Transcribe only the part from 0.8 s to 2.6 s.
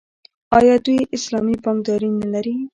دوی اسلامي بانکداري نلري؟